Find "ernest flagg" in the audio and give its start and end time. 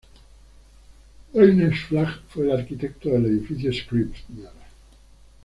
1.35-2.21